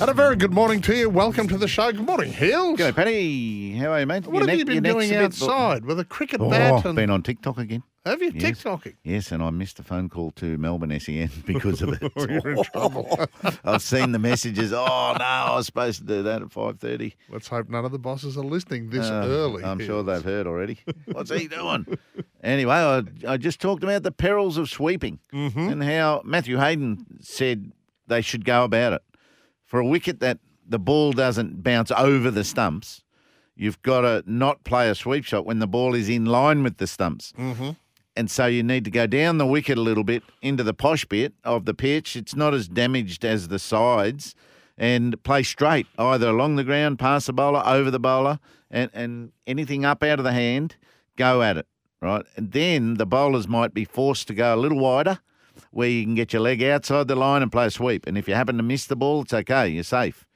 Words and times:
And 0.00 0.08
a 0.08 0.14
very 0.14 0.36
good 0.36 0.52
morning 0.52 0.80
to 0.82 0.94
you. 0.96 1.10
Welcome 1.10 1.48
to 1.48 1.58
the 1.58 1.66
show. 1.66 1.90
Good 1.90 2.06
morning, 2.06 2.32
Hills. 2.32 2.78
G'day, 2.78 2.94
Paddy. 2.94 3.72
How 3.76 3.92
are 3.92 4.00
you, 4.00 4.06
mate? 4.06 4.26
What 4.28 4.38
Your 4.42 4.48
have 4.48 4.58
you 4.58 4.64
been 4.64 4.82
doing 4.84 5.12
outside 5.12 5.84
with 5.84 5.98
a 5.98 6.04
cricket 6.04 6.40
Oh, 6.40 6.48
bat? 6.48 6.84
And, 6.84 6.94
been 6.94 7.10
on 7.10 7.24
TikTok 7.24 7.58
again. 7.58 7.82
have 8.06 8.22
you 8.22 8.30
Yes. 8.32 8.62
TikToking? 8.62 8.94
Yes, 9.02 9.32
and 9.32 9.42
I 9.42 9.50
missed 9.50 9.80
a 9.80 9.82
phone 9.82 10.08
call 10.08 10.30
to 10.32 10.56
Melbourne 10.56 10.98
SEN 11.00 11.30
because 11.46 11.82
of 11.82 12.00
it. 12.00 12.12
You're 12.16 12.52
in 12.52 12.62
trouble. 12.62 13.26
I've 13.64 13.82
seen 13.82 14.12
the 14.12 14.20
messages. 14.20 14.72
Oh 14.72 14.76
no, 15.18 15.24
I 15.24 15.56
was 15.56 15.66
supposed 15.66 15.98
to 15.98 16.04
do 16.06 16.22
that 16.22 16.42
at 16.42 16.52
five 16.52 16.78
thirty. 16.78 17.16
Let's 17.28 17.48
hope 17.48 17.68
none 17.68 17.84
of 17.84 17.90
the 17.90 17.98
bosses 17.98 18.38
are 18.38 18.44
listening 18.44 18.90
this 18.90 19.06
Uh, 19.10 19.24
early. 19.26 19.64
I'm 19.64 19.80
sure 19.80 20.04
they've 20.04 20.22
heard 20.22 20.46
already. 20.46 20.78
What's 21.06 21.32
he 21.32 21.48
doing? 21.48 21.98
anyway, 22.44 22.74
I, 22.74 23.02
I 23.26 23.36
just 23.36 23.60
talked 23.60 23.82
about 23.82 24.04
the 24.04 24.12
perils 24.12 24.58
of 24.58 24.70
sweeping 24.70 25.18
Mm-hmm. 25.32 25.58
and 25.70 25.82
how 25.82 26.22
Matthew 26.24 26.56
Hayden 26.58 27.04
said 27.20 27.72
they 28.06 28.20
should 28.22 28.44
go 28.44 28.62
about 28.62 28.92
it. 28.92 29.02
For 29.68 29.78
a 29.78 29.86
wicket 29.86 30.20
that 30.20 30.38
the 30.66 30.78
ball 30.78 31.12
doesn't 31.12 31.62
bounce 31.62 31.90
over 31.90 32.30
the 32.30 32.42
stumps, 32.42 33.04
you've 33.54 33.80
got 33.82 34.00
to 34.00 34.24
not 34.26 34.64
play 34.64 34.88
a 34.88 34.94
sweep 34.94 35.24
shot 35.24 35.44
when 35.44 35.58
the 35.58 35.66
ball 35.66 35.94
is 35.94 36.08
in 36.08 36.24
line 36.24 36.62
with 36.62 36.78
the 36.78 36.86
stumps. 36.86 37.34
Mm-hmm. 37.38 37.72
And 38.16 38.30
so 38.30 38.46
you 38.46 38.62
need 38.62 38.86
to 38.86 38.90
go 38.90 39.06
down 39.06 39.36
the 39.36 39.46
wicket 39.46 39.76
a 39.76 39.82
little 39.82 40.04
bit 40.04 40.22
into 40.40 40.64
the 40.64 40.72
posh 40.72 41.04
bit 41.04 41.34
of 41.44 41.66
the 41.66 41.74
pitch. 41.74 42.16
It's 42.16 42.34
not 42.34 42.54
as 42.54 42.66
damaged 42.66 43.26
as 43.26 43.48
the 43.48 43.58
sides. 43.58 44.34
And 44.78 45.22
play 45.22 45.42
straight, 45.42 45.86
either 45.98 46.28
along 46.28 46.56
the 46.56 46.64
ground, 46.64 46.98
past 46.98 47.26
the 47.26 47.34
bowler, 47.34 47.62
over 47.66 47.90
the 47.90 48.00
bowler, 48.00 48.38
and, 48.70 48.90
and 48.94 49.32
anything 49.46 49.84
up 49.84 50.02
out 50.02 50.18
of 50.18 50.24
the 50.24 50.32
hand, 50.32 50.76
go 51.16 51.42
at 51.42 51.58
it, 51.58 51.66
right? 52.00 52.24
And 52.36 52.52
then 52.52 52.94
the 52.94 53.04
bowlers 53.04 53.46
might 53.46 53.74
be 53.74 53.84
forced 53.84 54.28
to 54.28 54.34
go 54.34 54.54
a 54.54 54.56
little 54.56 54.78
wider, 54.78 55.18
where 55.70 55.88
you 55.88 56.04
can 56.04 56.14
get 56.14 56.32
your 56.32 56.42
leg 56.42 56.62
outside 56.62 57.08
the 57.08 57.16
line 57.16 57.42
and 57.42 57.52
play 57.52 57.66
a 57.66 57.70
sweep. 57.70 58.06
And 58.06 58.16
if 58.16 58.28
you 58.28 58.34
happen 58.34 58.56
to 58.56 58.62
miss 58.62 58.86
the 58.86 58.96
ball, 58.96 59.22
it's 59.22 59.34
okay, 59.34 59.68
you're 59.68 59.84
safe. 59.84 60.26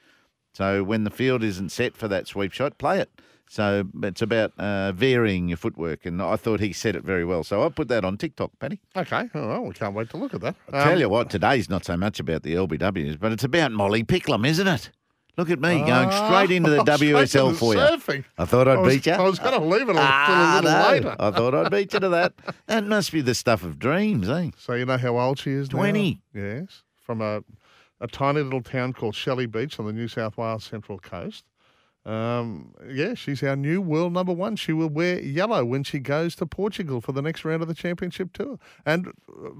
So 0.54 0.84
when 0.84 1.04
the 1.04 1.10
field 1.10 1.42
isn't 1.42 1.70
set 1.70 1.96
for 1.96 2.08
that 2.08 2.26
sweep 2.26 2.52
shot, 2.52 2.78
play 2.78 3.00
it. 3.00 3.10
So 3.48 3.84
it's 4.02 4.22
about 4.22 4.52
uh, 4.58 4.92
varying 4.92 5.48
your 5.48 5.58
footwork, 5.58 6.06
and 6.06 6.22
I 6.22 6.36
thought 6.36 6.60
he 6.60 6.72
said 6.72 6.96
it 6.96 7.04
very 7.04 7.22
well. 7.22 7.44
So 7.44 7.62
I 7.62 7.68
put 7.68 7.88
that 7.88 8.02
on 8.02 8.16
TikTok, 8.16 8.52
Paddy. 8.58 8.80
Okay. 8.96 9.28
Oh, 9.34 9.48
well, 9.48 9.64
we 9.64 9.74
can't 9.74 9.94
wait 9.94 10.08
to 10.10 10.16
look 10.16 10.32
at 10.32 10.40
that. 10.40 10.56
I 10.72 10.84
tell 10.84 10.98
you 10.98 11.10
what, 11.10 11.28
today's 11.28 11.68
not 11.68 11.84
so 11.84 11.96
much 11.98 12.18
about 12.18 12.44
the 12.44 12.54
LBWs, 12.54 13.20
but 13.20 13.30
it's 13.30 13.44
about 13.44 13.72
Molly 13.72 14.04
Picklum, 14.04 14.46
isn't 14.46 14.66
it? 14.66 14.90
Look 15.38 15.48
at 15.50 15.60
me 15.60 15.78
going 15.78 16.10
straight 16.10 16.50
into 16.50 16.70
the 16.70 16.80
Ah, 16.80 16.84
WSL 16.84 17.56
for 17.56 17.72
you. 17.74 17.80
surfing. 17.80 18.24
I 18.36 18.44
thought 18.44 18.68
I'd 18.68 18.76
I 18.78 18.80
was, 18.82 18.94
beat 18.94 19.06
you. 19.06 19.12
I 19.12 19.20
was 19.22 19.38
going 19.38 19.58
to 19.58 19.64
leave 19.66 19.88
it 19.88 19.96
a, 19.96 19.98
Ah, 20.00 20.26
till 20.26 20.70
a 20.70 20.72
little 20.72 20.82
no. 20.82 20.90
later. 20.90 21.16
I 21.18 21.30
thought 21.30 21.54
I'd 21.54 21.70
beat 21.72 21.92
you 21.94 22.00
to 22.00 22.08
that. 22.10 22.34
That 22.66 22.86
must 22.86 23.12
be 23.12 23.20
the 23.22 23.34
stuff 23.34 23.62
of 23.64 23.78
dreams, 23.78 24.28
eh? 24.28 24.50
So 24.58 24.74
you 24.74 24.84
know 24.84 24.98
how 24.98 25.18
old 25.18 25.38
she 25.38 25.50
is 25.52 25.72
now? 25.72 25.78
20. 25.78 26.20
Yes. 26.34 26.82
From 27.00 27.20
a, 27.22 27.42
a 28.00 28.06
tiny 28.08 28.42
little 28.42 28.62
town 28.62 28.92
called 28.92 29.14
Shelly 29.14 29.46
Beach 29.46 29.78
on 29.80 29.86
the 29.86 29.92
New 29.92 30.06
South 30.08 30.36
Wales 30.36 30.64
Central 30.64 30.98
Coast. 30.98 31.44
Um, 32.04 32.74
yeah, 32.90 33.14
she's 33.14 33.42
our 33.44 33.54
new 33.54 33.80
world 33.80 34.12
number 34.12 34.32
one. 34.32 34.56
She 34.56 34.72
will 34.72 34.88
wear 34.88 35.20
yellow 35.20 35.64
when 35.64 35.84
she 35.84 36.00
goes 36.00 36.34
to 36.36 36.46
Portugal 36.46 37.00
for 37.00 37.12
the 37.12 37.22
next 37.22 37.44
round 37.44 37.62
of 37.62 37.68
the 37.68 37.74
championship 37.74 38.32
tour. 38.32 38.58
And 38.84 39.12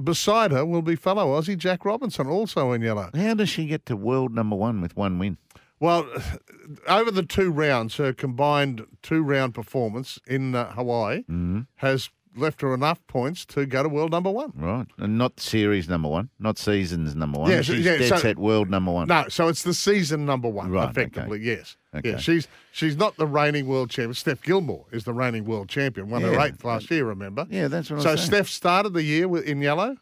beside 0.02 0.50
her 0.50 0.66
will 0.66 0.82
be 0.82 0.96
fellow 0.96 1.40
Aussie 1.40 1.56
Jack 1.56 1.84
Robinson, 1.84 2.26
also 2.26 2.72
in 2.72 2.82
yellow. 2.82 3.10
How 3.14 3.34
does 3.34 3.48
she 3.48 3.66
get 3.66 3.86
to 3.86 3.96
world 3.96 4.34
number 4.34 4.56
one 4.56 4.80
with 4.80 4.96
one 4.96 5.20
win? 5.20 5.38
Well, 5.82 6.06
over 6.88 7.10
the 7.10 7.22
two 7.24 7.50
rounds, 7.50 7.96
her 7.96 8.12
combined 8.12 8.86
two 9.02 9.22
round 9.22 9.54
performance 9.54 10.18
in 10.26 10.54
uh, 10.54 10.72
Hawaii 10.72 11.18
Mm-hmm. 11.22 11.60
has 11.76 12.08
left 12.34 12.62
her 12.62 12.72
enough 12.72 12.98
points 13.08 13.44
to 13.44 13.66
go 13.66 13.82
to 13.82 13.90
world 13.90 14.10
number 14.10 14.30
one. 14.30 14.52
Right. 14.56 14.86
And 14.96 15.18
not 15.18 15.38
series 15.38 15.86
number 15.86 16.08
one, 16.08 16.30
not 16.38 16.56
seasons 16.56 17.14
number 17.14 17.38
one. 17.40 17.50
Yeah, 17.50 17.60
She's 17.60 17.84
yeah, 17.84 17.98
dead 17.98 18.08
so- 18.08 18.16
set 18.16 18.38
world 18.38 18.70
number 18.70 18.90
one. 18.90 19.06
No, 19.08 19.26
so 19.28 19.48
it's 19.48 19.64
the 19.64 19.74
season 19.74 20.24
number 20.24 20.48
one, 20.48 20.70
Right, 20.70 20.88
effectively. 20.88 21.40
Yes. 21.42 21.76
Okay. 21.94 22.12
Yeah, 22.12 22.16
she's 22.16 22.48
she's 22.70 22.96
not 22.96 23.16
the 23.18 23.26
reigning 23.26 23.66
world 23.66 23.90
champion. 23.90 24.14
Steph 24.14 24.40
Gilmore 24.42 24.86
is 24.92 25.04
the 25.04 25.12
reigning 25.12 25.44
world 25.44 25.68
champion. 25.68 26.08
Won 26.08 26.22
her 26.22 26.40
eighth 26.40 26.64
last 26.64 26.90
year. 26.90 27.04
Remember? 27.04 27.46
Yeah, 27.50 27.68
that's 27.68 27.90
what 27.90 28.00
I 28.00 28.02
So. 28.02 28.16
Steph 28.16 28.48
started 28.48 28.94
the 28.94 29.02
year 29.02 29.28
with, 29.28 29.44
in 29.44 29.60
yellow, 29.60 29.98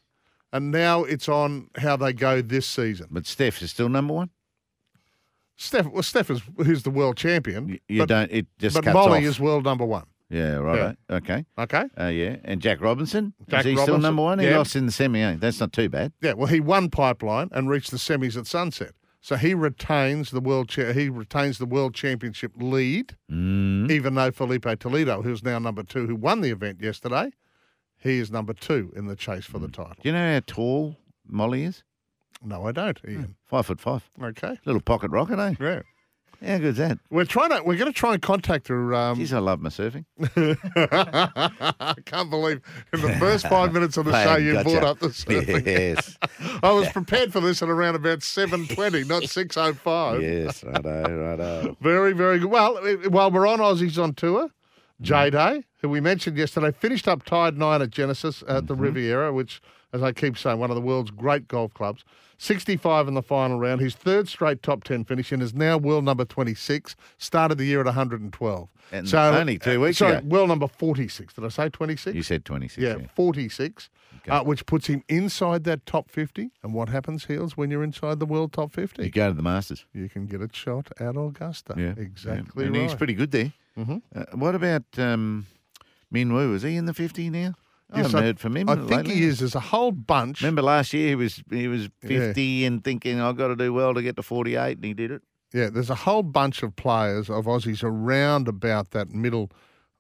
and 0.53 0.71
now 0.71 1.03
it's 1.03 1.29
on 1.29 1.69
how 1.79 1.97
they 1.97 2.13
go 2.13 2.43
this 2.43 2.67
season. 2.69 3.09
But 3.11 3.27
Steph 3.27 3.61
is 3.61 3.71
still 3.73 3.89
number 3.89 4.15
one? 4.15 4.31
Steph, 5.61 5.87
well, 5.89 6.03
Steph 6.03 6.31
is 6.31 6.41
who's 6.57 6.85
the 6.85 6.91
world 6.91 7.19
champion. 7.19 7.69
You, 7.69 7.79
you 7.87 7.99
but, 8.01 8.09
don't, 8.09 8.33
it 8.33 8.47
just 8.59 8.75
but 8.75 8.85
Molly 8.95 9.19
off. 9.19 9.25
is 9.25 9.39
world 9.39 9.65
number 9.65 9.85
one. 9.85 10.07
Yeah, 10.31 10.55
right. 10.55 10.97
Okay. 11.11 11.45
Okay. 11.59 11.85
Uh, 11.99 12.07
yeah. 12.07 12.37
And 12.45 12.63
Jack 12.63 12.81
Robinson? 12.81 13.35
Jack 13.49 13.61
is 13.61 13.67
he 13.67 13.73
still 13.75 13.87
Robinson, 13.89 14.03
number 14.03 14.23
one? 14.23 14.39
He 14.39 14.47
yeah. 14.47 14.57
lost 14.57 14.75
in 14.75 14.87
the 14.87 14.93
semi, 14.93 15.21
eh? 15.21 15.37
That's 15.39 15.61
not 15.61 15.73
too 15.73 15.91
bad. 15.91 16.13
Yeah. 16.23 16.33
Well, 16.33 16.47
he 16.47 16.61
won 16.61 16.89
pipeline 16.89 17.51
and 17.53 17.69
reached 17.69 17.91
the 17.91 17.99
semis 17.99 18.39
at 18.39 18.47
Sunset. 18.47 18.93
So 19.21 19.37
he 19.37 19.53
retains 19.53 20.31
the 20.31 20.41
world 20.41 20.71
cha- 20.71 20.93
he 20.95 21.11
retains 21.11 21.59
the 21.59 21.67
world 21.67 21.95
championship 21.95 22.53
lead, 22.57 23.17
Mm. 23.31 23.91
even 23.91 24.15
though 24.15 24.31
Filipe 24.31 24.79
Toledo, 24.79 25.21
who's 25.21 25.43
now 25.43 25.59
number 25.59 25.83
two, 25.83 26.07
who 26.07 26.17
won 26.17 26.41
the 26.41 26.51
event 26.51 26.81
yesterday, 26.81 27.33
he 27.99 28.19
is 28.19 28.31
number 28.31 28.55
two 28.55 28.93
in 28.97 29.09
the 29.09 29.17
chase 29.17 29.45
for 29.45 29.59
the 29.59 29.69
title. 29.69 29.97
Do 30.03 30.09
you 30.09 30.15
know 30.15 30.33
how 30.33 30.41
tall 30.47 30.97
Molly 31.27 31.65
is? 31.65 31.83
No, 32.43 32.67
I 32.67 32.73
don't, 32.73 32.99
Ian. 33.07 33.37
Five 33.47 33.67
foot 33.67 33.81
five. 33.81 34.09
Okay. 34.23 34.59
Little 34.65 34.81
pocket 34.81 35.11
rocket, 35.11 35.39
eh? 35.39 35.55
Yeah. 35.61 35.83
How 36.43 36.57
good's 36.57 36.79
that? 36.79 36.99
We're 37.11 37.27
trying 37.27 37.51
to. 37.51 37.63
We're 37.63 37.77
going 37.77 37.93
to 37.93 37.99
try 37.99 38.15
and 38.15 38.23
contact 38.23 38.69
her. 38.69 38.95
Um, 38.95 39.19
Jeez, 39.19 39.31
I 39.35 39.41
love 39.41 39.61
my 39.61 39.69
surfing. 39.69 40.07
I 40.91 41.95
can't 42.07 42.31
believe 42.31 42.63
in 42.95 43.03
the 43.03 43.13
first 43.19 43.47
five 43.47 43.73
minutes 43.75 43.99
of 43.99 44.07
the 44.07 44.13
Bang, 44.13 44.27
show 44.27 44.37
you 44.37 44.53
gotcha. 44.55 44.71
brought 44.71 44.85
up 44.85 44.99
the 45.01 45.09
surfing. 45.09 45.67
Yes. 45.67 46.17
I 46.63 46.73
was 46.73 46.89
prepared 46.89 47.33
for 47.33 47.41
this 47.41 47.63
at 47.63 47.69
around 47.69 47.95
about 47.95 48.23
seven 48.23 48.67
twenty, 48.69 49.05
not 49.05 49.25
six 49.25 49.59
oh 49.59 49.75
five. 49.75 50.23
yes, 50.23 50.65
righto, 50.65 51.03
righto. 51.15 51.77
Very, 51.83 52.13
very 52.15 52.39
good. 52.39 52.51
Well, 52.51 52.79
eh, 52.87 53.09
while 53.09 53.31
we're 53.31 53.47
on 53.47 53.59
Aussies 53.59 54.03
on 54.03 54.15
tour, 54.15 54.49
J 55.03 55.29
Day, 55.29 55.65
who 55.83 55.91
we 55.91 56.01
mentioned 56.01 56.39
yesterday, 56.39 56.73
finished 56.73 57.07
up 57.07 57.23
tied 57.25 57.59
nine 57.59 57.83
at 57.83 57.91
Genesis 57.91 58.43
at 58.49 58.67
the 58.67 58.75
Riviera, 58.75 59.31
which, 59.33 59.61
as 59.93 60.03
I 60.03 60.13
keep 60.13 60.39
saying, 60.39 60.59
one 60.59 60.71
of 60.71 60.77
the 60.77 60.83
world's 60.83 61.11
great 61.11 61.49
golf 61.49 61.75
clubs. 61.75 62.05
65 62.39 63.09
in 63.09 63.15
the 63.15 63.23
final 63.23 63.59
round. 63.59 63.81
His 63.81 63.95
third 63.95 64.27
straight 64.29 64.63
top 64.63 64.85
10 64.85 65.05
finish 65.05 65.31
and 65.31 65.43
is 65.43 65.53
now 65.53 65.77
world 65.77 66.05
number 66.05 66.25
26. 66.25 66.97
Started 67.19 67.59
the 67.59 67.67
year 67.67 67.81
at 67.81 67.87
112. 67.87 68.69
And 68.93 69.15
only 69.15 69.59
two 69.59 69.77
uh, 69.77 69.85
weeks 69.85 69.99
sorry, 69.99 70.17
ago. 70.17 70.27
world 70.27 70.49
number 70.49 70.67
46. 70.67 71.35
Did 71.35 71.45
I 71.45 71.49
say 71.49 71.69
26? 71.69 72.15
You 72.17 72.23
said 72.23 72.45
26. 72.45 72.83
yeah, 72.83 72.97
Yeah. 72.97 73.07
46, 73.15 73.91
Okay. 74.23 74.31
uh, 74.31 74.43
which 74.43 74.65
puts 74.65 74.87
him 74.87 75.03
inside 75.09 75.65
that 75.65 75.85
top 75.87 76.11
50. 76.11 76.51
And 76.63 76.73
what 76.73 76.89
happens, 76.89 77.27
Heels, 77.27 77.57
when 77.57 77.71
you're 77.71 77.85
inside 77.85 78.21
the 78.21 78.27
world 78.27 78.53
top 78.53 78.73
50? 78.73 79.05
You 79.05 79.11
go 79.11 79.29
to 79.29 79.35
the 79.35 79.43
Masters. 79.43 79.85
You 79.93 80.09
can 80.09 80.27
get 80.27 80.41
a 80.41 80.49
shot 80.53 80.89
at 80.99 81.17
Augusta. 81.17 81.75
Yeah. 81.77 81.95
Exactly 81.97 82.65
yeah. 82.65 82.67
And 82.69 82.77
right. 82.77 82.83
he's 82.85 82.95
pretty 82.95 83.15
good 83.15 83.33
there. 83.33 83.53
Mm-hmm. 83.79 83.99
Uh, 84.15 84.25
what 84.35 84.55
about 84.55 84.85
um, 84.99 85.47
Min 86.11 86.33
Woo? 86.33 86.55
Is 86.55 86.63
he 86.63 86.77
in 86.77 86.87
the 86.87 86.95
50 86.95 87.29
now? 87.31 87.55
I 87.93 87.99
Yes, 87.99 88.07
haven't 88.07 88.23
heard 88.23 88.41
from 88.41 88.57
him 88.57 88.69
I 88.69 88.75
lately. 88.75 88.89
think 88.89 89.07
he 89.09 89.25
is. 89.25 89.39
There's 89.41 89.55
a 89.55 89.61
whole 89.61 89.93
bunch. 89.93 90.43
Remember 90.43 90.63
last 90.63 90.93
year 90.93 91.09
he 91.09 91.15
was 91.17 91.43
he 91.51 91.67
was 91.69 91.89
Yeah. 92.03 92.09
50 92.33 92.65
and 92.67 92.85
thinking 92.85 93.21
I've 93.21 93.37
got 93.37 93.49
to 93.49 93.57
do 93.57 93.73
well 93.73 93.95
to 93.95 94.03
get 94.03 94.17
to 94.17 94.23
48 94.23 94.77
and 94.77 94.85
he 94.85 94.95
did 94.95 95.11
it. 95.11 95.23
Yeah, 95.53 95.69
there's 95.71 95.91
a 95.91 95.95
whole 95.97 96.23
bunch 96.23 96.63
of 96.63 96.77
players 96.77 97.29
of 97.29 97.47
Aussies 97.47 97.83
around 97.83 98.47
about 98.47 98.93
that 98.93 99.11
middle. 99.11 99.51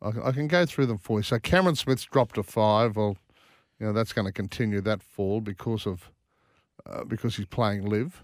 I, 0.01 0.11
I 0.29 0.33
can 0.33 0.47
go 0.47 0.65
through 0.65 0.87
them 0.87 0.99
for 0.99 1.19
you. 1.19 1.23
So 1.25 1.39
Cameron 1.41 1.75
Smith's 1.75 2.05
dropped 2.05 2.37
to 2.37 2.43
five. 2.45 2.95
Well, 2.97 3.17
you 3.81 3.87
know 3.87 3.93
that's 3.93 4.13
going 4.13 4.27
to 4.27 4.33
continue 4.33 4.81
that 4.83 5.03
fall 5.03 5.41
because 5.41 5.87
of 5.87 6.11
uh, 6.87 7.03
because 7.05 7.37
he's 7.37 7.47
playing 7.47 7.85
LIV. 7.85 8.23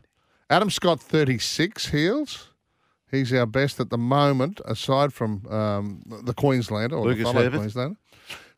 Adam 0.49 0.70
Scott, 0.70 1.00
36 1.00 1.88
heels. 1.88 2.52
He's 3.11 3.32
our 3.32 3.47
best 3.47 3.79
at 3.81 3.91
the 3.91 3.99
moment, 3.99 4.61
aside 4.64 5.12
from 5.12 5.47
um, 5.49 6.03
the 6.25 6.35
Queenslander 6.35 6.97
or 6.97 7.05
Lucas 7.06 7.19
the 7.26 7.32
fellow 7.32 7.50
Queenslander. 7.58 7.97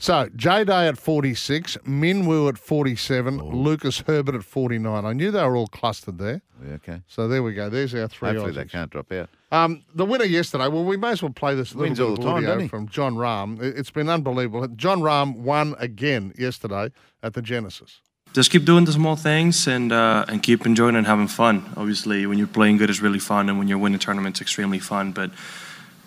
So 0.00 0.28
J 0.36 0.64
Day 0.64 0.86
at 0.88 0.96
46, 0.96 1.76
Minwoo 1.86 2.48
at 2.48 2.56
47, 2.56 3.38
Lucas 3.42 4.04
Herbert 4.06 4.36
at 4.36 4.44
49. 4.44 5.04
I 5.04 5.12
knew 5.12 5.30
they 5.32 5.42
were 5.42 5.56
all 5.56 5.66
clustered 5.66 6.18
there. 6.18 6.40
Yeah, 6.64 6.74
okay. 6.74 7.02
So 7.08 7.26
there 7.28 7.42
we 7.42 7.52
go. 7.52 7.68
There's 7.68 7.94
our 7.94 8.06
three. 8.08 8.28
Hopefully 8.30 8.52
they 8.52 8.64
can't 8.64 8.90
drop 8.90 9.10
out. 9.12 9.28
Um, 9.50 9.82
the 9.94 10.04
winner 10.06 10.24
yesterday. 10.24 10.68
Well, 10.68 10.84
we 10.84 10.96
may 10.96 11.10
as 11.10 11.22
well 11.22 11.32
play 11.32 11.54
this 11.54 11.74
little 11.74 11.82
Wins 11.88 11.98
bit 11.98 12.04
all 12.04 12.16
the 12.16 12.22
time, 12.22 12.68
from 12.68 12.88
Jon 12.88 13.16
Rahm. 13.16 13.60
It- 13.60 13.76
It's 13.76 13.90
been 13.90 14.08
unbelievable. 14.08 14.66
Jon 14.68 15.00
Rahm 15.00 15.36
won 15.38 15.74
again 15.78 16.32
yesterday 16.38 16.90
at 17.22 17.34
the 17.34 17.42
Genesis. 17.42 18.00
Just 18.32 18.50
keep 18.50 18.64
doing 18.64 18.84
the 18.84 18.92
small 18.92 19.16
things 19.16 19.66
and 19.66 19.92
uh, 19.92 20.24
and 20.28 20.42
keep 20.42 20.66
enjoying 20.66 20.96
and 20.96 21.06
having 21.06 21.28
fun. 21.28 21.72
Obviously, 21.76 22.26
when 22.26 22.38
you're 22.38 22.46
playing 22.46 22.76
good, 22.76 22.90
it's 22.90 23.00
really 23.00 23.18
fun, 23.18 23.48
and 23.48 23.58
when 23.58 23.68
you're 23.68 23.78
winning 23.78 23.98
tournaments, 23.98 24.40
extremely 24.40 24.78
fun. 24.78 25.12
But 25.12 25.30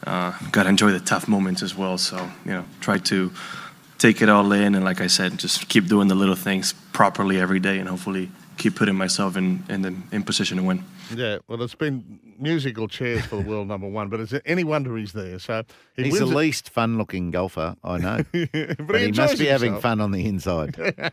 uh, 0.06 0.34
gotta 0.52 0.70
enjoy 0.70 0.92
the 0.92 1.00
tough 1.00 1.28
moments 1.28 1.62
as 1.62 1.76
well. 1.76 1.98
So 1.98 2.30
you 2.46 2.52
know, 2.52 2.66
try 2.80 2.98
to 3.00 3.32
take 3.98 4.22
it 4.22 4.30
all 4.30 4.52
in, 4.52 4.76
and 4.76 4.84
like 4.84 5.02
I 5.02 5.08
said, 5.08 5.38
just 5.38 5.68
keep 5.68 5.88
doing 5.88 6.08
the 6.08 6.16
little 6.16 6.36
things 6.36 6.74
properly 6.94 7.40
every 7.40 7.60
day, 7.60 7.80
and 7.80 7.90
hopefully 7.90 8.30
keep 8.58 8.76
putting 8.76 8.96
myself 8.96 9.36
in 9.38 9.64
in 9.70 9.82
the 9.82 9.96
in 10.12 10.24
position 10.24 10.58
to 10.58 10.64
win. 10.64 10.84
Yeah, 11.16 11.40
well, 11.48 11.62
it's 11.62 11.76
been 11.76 12.20
musical 12.40 12.88
chairs 12.88 13.26
for 13.26 13.36
the 13.38 13.42
world 13.50 13.68
number 13.68 13.88
one, 13.88 14.08
but 14.10 14.20
is 14.20 14.32
it 14.34 14.42
any 14.46 14.64
wonder 14.64 14.96
he's 14.98 15.12
there? 15.14 15.40
So 15.40 15.64
he 15.96 16.04
He's 16.06 16.20
the 16.20 16.26
it- 16.26 16.36
least 16.36 16.70
fun-looking 16.70 17.32
golfer 17.32 17.76
I 17.84 17.98
know, 17.98 18.24
but, 18.32 18.88
but 18.88 18.96
he 19.02 19.08
must 19.08 19.34
enjoys 19.34 19.40
be 19.40 19.46
having 19.48 19.80
fun 19.80 20.00
on 20.02 20.12
the 20.12 20.26
inside. 20.26 20.76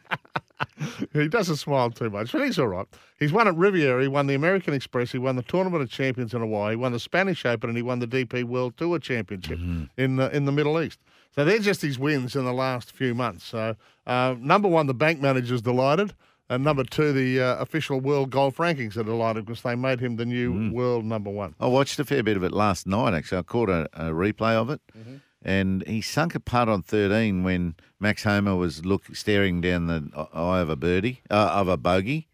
He 1.13 1.29
doesn't 1.29 1.57
smile 1.57 1.91
too 1.91 2.11
much, 2.11 2.33
but 2.33 2.45
he's 2.45 2.59
all 2.59 2.67
right. 2.67 2.87
He's 3.21 3.33
won 3.33 3.47
at 3.47 3.55
Riviera, 3.57 4.03
he 4.03 4.09
won 4.09 4.27
the 4.27 4.35
American 4.35 4.75
Express, 4.75 5.13
he 5.13 5.19
won 5.19 5.37
the 5.37 5.43
Tournament 5.43 5.83
of 5.83 5.91
Champions 5.91 6.35
in 6.35 6.41
Hawaii, 6.41 6.73
he 6.73 6.77
won 6.77 6.91
the 6.93 6.99
Spanish 6.99 7.45
Open, 7.47 7.71
and 7.71 7.77
he 7.77 7.83
won 7.83 8.01
the 8.01 8.09
DP 8.09 8.43
World 8.45 8.77
Tour 8.77 8.99
Championship 8.99 9.59
Mm-hmm. 9.59 9.85
in 9.97 10.17
the, 10.17 10.35
in 10.35 10.45
the 10.47 10.53
Middle 10.53 10.81
East. 10.81 10.99
So 11.35 11.45
they're 11.45 11.61
just 11.61 11.83
his 11.83 11.97
wins 11.99 12.35
in 12.35 12.45
the 12.45 12.53
last 12.53 12.91
few 12.91 13.15
months. 13.15 13.45
So 13.45 13.77
uh, 14.07 14.35
number 14.41 14.67
one, 14.69 14.89
the 14.89 14.95
bank 14.95 15.21
manager's 15.21 15.63
delighted. 15.63 16.13
And 16.51 16.65
number 16.65 16.83
two, 16.85 17.13
the 17.13 17.41
uh, 17.43 17.57
official 17.57 18.01
world 18.01 18.31
golf 18.31 18.57
rankings 18.57 18.97
are 18.97 19.05
delighted 19.05 19.45
because 19.45 19.63
they 19.63 19.75
made 19.75 20.01
him 20.01 20.17
the 20.17 20.25
new 20.25 20.55
Mm. 20.55 20.73
world 20.73 21.05
number 21.05 21.31
one. 21.31 21.55
I 21.61 21.67
watched 21.67 21.99
a 21.99 22.05
fair 22.05 22.23
bit 22.23 22.37
of 22.39 22.43
it 22.43 22.53
last 22.53 22.87
night. 22.87 23.13
Actually, 23.15 23.39
I 23.39 23.43
caught 23.43 23.69
a, 23.69 23.89
a 23.93 24.11
replay 24.13 24.55
of 24.55 24.71
it, 24.71 24.81
Mm-hmm. 24.99 25.17
and 25.43 25.87
he 25.87 26.01
sunk 26.01 26.35
a 26.35 26.41
putt 26.41 26.69
on 26.69 26.83
thirteen 26.83 27.43
when 27.45 27.75
Max 28.01 28.25
Homa 28.25 28.57
was 28.57 28.87
look 28.87 29.15
staring 29.15 29.61
down 29.61 29.89
the 29.89 30.11
eye 30.33 30.61
of 30.61 30.71
a 30.71 30.77
birdie 30.77 31.21
uh, 31.31 31.51
of 31.53 31.69
a 31.69 31.77
bogey, 31.77 32.29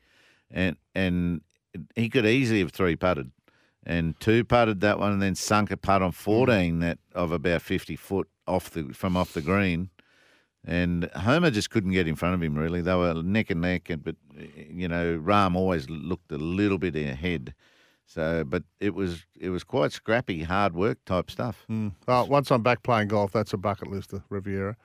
and 0.50 0.76
and 0.94 1.40
he 1.96 2.08
could 2.08 2.24
easily 2.24 2.60
have 2.60 2.70
three 2.70 2.94
putted, 2.94 3.32
and 3.84 4.18
two 4.20 4.44
putted 4.44 4.80
that 4.80 5.00
one, 5.00 5.10
and 5.10 5.20
then 5.22 5.34
sunk 5.34 5.72
a 5.72 5.76
putt 5.76 6.02
on 6.02 6.12
Mm. 6.12 6.14
fourteen 6.14 6.78
that 6.80 6.98
of 7.16 7.32
about 7.32 7.62
fifty 7.62 7.96
foot 7.96 8.28
off 8.46 8.70
the 8.70 8.84
from 8.94 9.16
off 9.16 9.32
the 9.32 9.42
green. 9.42 9.90
And 10.66 11.10
Homa 11.14 11.50
just 11.50 11.68
couldn't 11.70 11.92
get 11.92 12.08
in 12.08 12.14
front 12.16 12.34
of 12.34 12.42
him. 12.42 12.54
Really, 12.54 12.80
they 12.80 12.94
were 12.94 13.22
neck 13.22 13.50
and 13.50 13.60
neck. 13.60 13.90
And 13.90 14.02
but 14.02 14.16
eh, 14.38 14.46
you 14.70 14.88
know, 14.88 15.18
Rahm 15.18 15.56
always 15.56 15.90
looked 15.90 16.32
a 16.32 16.38
little 16.38 16.78
bit 16.78 16.96
ahead. 16.96 17.54
So, 18.06 18.44
but 18.44 18.62
it 18.80 18.94
was 18.94 19.24
it 19.38 19.50
was 19.50 19.64
quite 19.64 19.92
scrappy, 19.92 20.42
hard 20.42 20.74
work 20.74 20.98
type 21.04 21.30
stuff. 21.30 21.66
Oh, 22.08 22.24
once 22.24 22.50
I'm 22.50 22.62
back 22.62 22.82
playing 22.82 23.08
golf, 23.08 23.32
that's 23.32 23.52
a 23.52 23.56
bucket 23.58 23.88
list 23.90 24.12
of 24.12 24.22
Riviera. 24.30 24.76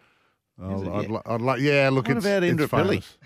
I'd, 0.61 0.79
Yeah. 0.81 0.89
li- 0.99 1.21
I'd 1.25 1.41
like, 1.41 1.61
yeah, 1.61 1.89
look, 1.89 2.07
What 2.09 2.17
it's, 2.17 2.25
about 2.25 2.43
it's 2.43 2.65
famous. 2.65 3.17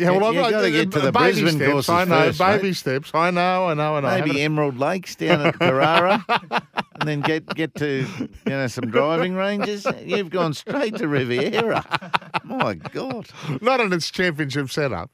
Yeah, 0.00 0.10
well, 0.12 0.32
you 0.32 0.40
I've 0.40 0.50
gotta 0.50 0.66
uh, 0.66 0.70
get 0.70 0.90
to 0.92 1.00
the 1.00 1.12
baby 1.12 1.42
Brisbane 1.42 1.60
steps. 1.60 1.70
courses 1.72 1.88
I 1.90 2.04
know, 2.04 2.14
first, 2.26 2.40
mate. 2.40 2.56
baby 2.56 2.72
steps. 2.72 3.10
I 3.14 3.30
know, 3.30 3.66
I 3.66 3.74
know, 3.74 3.96
I 3.96 4.00
know. 4.00 4.24
Maybe 4.24 4.40
Emerald 4.42 4.78
Lakes 4.78 5.14
down 5.14 5.42
at 5.46 5.58
Carrara, 5.58 6.24
and 7.00 7.08
then 7.08 7.20
get 7.20 7.46
get 7.54 7.74
to 7.76 8.06
you 8.18 8.28
know 8.46 8.66
some 8.66 8.90
driving 8.90 9.34
ranges. 9.34 9.86
You've 10.04 10.30
gone 10.30 10.54
straight 10.54 10.96
to 10.96 11.08
Riviera. 11.08 11.84
My 12.44 12.74
God, 12.74 13.28
Not 13.60 13.80
in 13.80 13.92
its 13.92 14.10
championship 14.10 14.70
setup. 14.70 15.10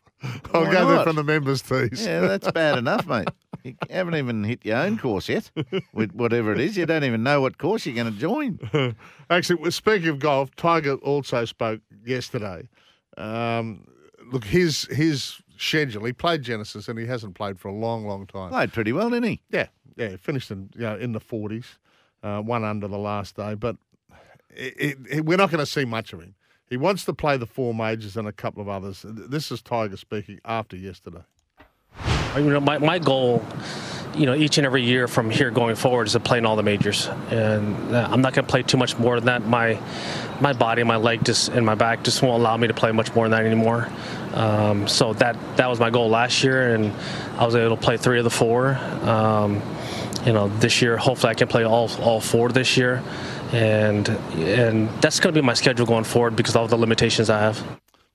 I'll 0.54 0.64
Why 0.64 0.72
go 0.72 0.88
there 0.88 1.04
from 1.04 1.16
the 1.16 1.24
members' 1.24 1.60
tees. 1.62 2.04
yeah, 2.06 2.20
that's 2.20 2.50
bad 2.50 2.78
enough, 2.78 3.06
mate. 3.06 3.28
You 3.64 3.74
haven't 3.90 4.14
even 4.14 4.44
hit 4.44 4.64
your 4.64 4.76
own 4.78 4.96
course 4.98 5.28
yet, 5.28 5.50
with 5.92 6.12
whatever 6.12 6.52
it 6.52 6.60
is. 6.60 6.76
You 6.76 6.86
don't 6.86 7.04
even 7.04 7.22
know 7.22 7.40
what 7.40 7.58
course 7.58 7.84
you're 7.84 7.94
going 7.96 8.12
to 8.12 8.18
join. 8.18 8.58
Actually, 9.30 9.70
speaking 9.72 10.08
of 10.08 10.18
golf, 10.20 10.54
Tiger 10.56 10.94
also 10.94 11.44
spoke 11.44 11.80
yesterday. 12.04 12.68
Um, 13.18 13.86
look, 14.32 14.44
his 14.44 14.84
his 14.84 15.40
schedule. 15.58 16.04
He 16.04 16.12
played 16.12 16.42
Genesis, 16.42 16.88
and 16.88 16.98
he 16.98 17.06
hasn't 17.06 17.34
played 17.34 17.58
for 17.58 17.68
a 17.68 17.74
long, 17.74 18.06
long 18.06 18.26
time. 18.26 18.50
Played 18.50 18.72
pretty 18.72 18.92
well, 18.92 19.10
didn't 19.10 19.28
he? 19.30 19.40
Yeah, 19.50 19.66
yeah, 19.96 20.08
he 20.10 20.16
finished 20.16 20.50
in 20.50 20.70
you 20.74 20.82
know 20.82 20.96
in 20.96 21.12
the 21.12 21.20
forties, 21.20 21.78
uh, 22.22 22.40
one 22.40 22.64
under 22.64 22.88
the 22.88 22.98
last 22.98 23.36
day, 23.36 23.54
but 23.54 23.76
it, 24.50 24.74
it, 24.78 24.98
it- 25.10 25.24
we're 25.26 25.36
not 25.38 25.50
going 25.50 25.60
to 25.64 25.70
see 25.70 25.84
much 25.84 26.12
of 26.12 26.20
him. 26.20 26.34
He 26.68 26.76
wants 26.76 27.04
to 27.04 27.12
play 27.12 27.36
the 27.36 27.46
four 27.46 27.72
majors 27.74 28.16
and 28.16 28.26
a 28.26 28.32
couple 28.32 28.60
of 28.60 28.68
others. 28.68 29.04
This 29.08 29.52
is 29.52 29.62
Tiger 29.62 29.96
speaking 29.96 30.40
after 30.44 30.76
yesterday. 30.76 31.22
You 32.36 32.42
know, 32.50 32.60
my, 32.60 32.78
my 32.78 32.98
goal, 32.98 33.42
you 34.16 34.26
know, 34.26 34.34
each 34.34 34.58
and 34.58 34.66
every 34.66 34.82
year 34.82 35.06
from 35.06 35.30
here 35.30 35.50
going 35.50 35.76
forward 35.76 36.06
is 36.06 36.14
to 36.14 36.20
play 36.20 36.38
in 36.38 36.46
all 36.46 36.56
the 36.56 36.62
majors, 36.62 37.06
and 37.30 37.94
uh, 37.94 38.08
I'm 38.10 38.22
not 38.22 38.32
going 38.32 38.46
to 38.46 38.50
play 38.50 38.62
too 38.62 38.78
much 38.78 38.98
more 38.98 39.20
than 39.20 39.26
that. 39.26 39.46
My 39.46 39.78
my 40.40 40.52
body, 40.52 40.82
my 40.82 40.96
leg, 40.96 41.24
just 41.24 41.48
and 41.50 41.64
my 41.64 41.74
back 41.74 42.02
just 42.02 42.22
won't 42.22 42.40
allow 42.40 42.56
me 42.56 42.66
to 42.68 42.74
play 42.74 42.92
much 42.92 43.14
more 43.14 43.28
than 43.28 43.32
that 43.32 43.46
anymore. 43.46 43.88
Um, 44.32 44.88
so 44.88 45.12
that 45.14 45.36
that 45.56 45.68
was 45.68 45.80
my 45.80 45.90
goal 45.90 46.08
last 46.08 46.42
year, 46.42 46.74
and 46.74 46.92
I 47.38 47.44
was 47.44 47.54
able 47.54 47.76
to 47.76 47.82
play 47.82 47.96
three 47.96 48.18
of 48.18 48.24
the 48.24 48.30
four. 48.30 48.76
Um, 49.02 49.62
you 50.24 50.32
know, 50.32 50.48
this 50.48 50.82
year 50.82 50.96
hopefully 50.96 51.30
I 51.30 51.34
can 51.34 51.48
play 51.48 51.64
all 51.64 51.90
all 52.00 52.20
four 52.20 52.48
this 52.48 52.76
year, 52.76 53.02
and 53.52 54.08
and 54.08 54.88
that's 55.02 55.20
going 55.20 55.34
to 55.34 55.40
be 55.40 55.44
my 55.44 55.54
schedule 55.54 55.86
going 55.86 56.04
forward 56.04 56.36
because 56.36 56.54
of 56.54 56.62
all 56.62 56.68
the 56.68 56.76
limitations 56.76 57.28
I 57.28 57.40
have. 57.40 57.62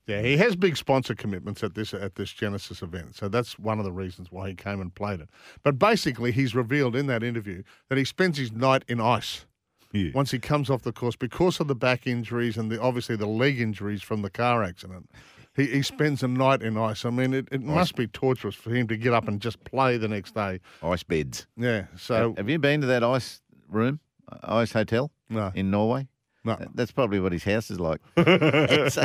Yeah, 0.06 0.20
he 0.22 0.36
has 0.38 0.56
big 0.56 0.76
sponsor 0.76 1.14
commitments 1.14 1.62
at 1.62 1.74
this 1.74 1.94
at 1.94 2.16
this 2.16 2.32
Genesis 2.32 2.82
event, 2.82 3.14
so 3.14 3.28
that's 3.28 3.58
one 3.58 3.78
of 3.78 3.84
the 3.84 3.92
reasons 3.92 4.32
why 4.32 4.48
he 4.48 4.54
came 4.54 4.80
and 4.80 4.92
played 4.94 5.20
it. 5.20 5.30
But 5.62 5.78
basically, 5.78 6.32
he's 6.32 6.54
revealed 6.54 6.96
in 6.96 7.06
that 7.06 7.22
interview 7.22 7.62
that 7.88 7.98
he 7.98 8.04
spends 8.04 8.36
his 8.38 8.50
night 8.52 8.84
in 8.88 9.00
ice 9.00 9.46
Yeah. 9.92 10.10
once 10.14 10.32
he 10.32 10.38
comes 10.40 10.70
off 10.70 10.82
the 10.82 10.92
course 10.92 11.14
because 11.14 11.60
of 11.60 11.68
the 11.68 11.76
back 11.76 12.06
injuries 12.06 12.56
and 12.56 12.70
the 12.70 12.80
obviously 12.80 13.14
the 13.14 13.26
leg 13.28 13.60
injuries 13.60 14.02
from 14.02 14.22
the 14.22 14.30
car 14.30 14.64
accident. 14.64 15.08
He, 15.54 15.66
he 15.66 15.82
spends 15.82 16.22
a 16.22 16.28
night 16.28 16.62
in 16.62 16.78
ice. 16.78 17.04
I 17.04 17.10
mean, 17.10 17.34
it, 17.34 17.46
it 17.52 17.60
must 17.62 17.94
be 17.94 18.06
torturous 18.06 18.54
for 18.54 18.70
him 18.70 18.88
to 18.88 18.96
get 18.96 19.12
up 19.12 19.28
and 19.28 19.38
just 19.38 19.62
play 19.64 19.98
the 19.98 20.08
next 20.08 20.34
day. 20.34 20.60
Ice 20.82 21.02
beds. 21.02 21.46
Yeah. 21.58 21.86
So 21.96 22.32
Have 22.38 22.48
you 22.48 22.58
been 22.58 22.80
to 22.80 22.86
that 22.86 23.04
ice 23.04 23.42
room, 23.68 24.00
uh, 24.30 24.38
ice 24.42 24.72
hotel 24.72 25.10
no, 25.28 25.52
in 25.54 25.70
Norway? 25.70 26.08
No. 26.44 26.56
That's 26.74 26.92
probably 26.92 27.20
what 27.20 27.32
his 27.32 27.44
house 27.44 27.70
is 27.70 27.78
like. 27.80 28.00
it's, 28.16 28.98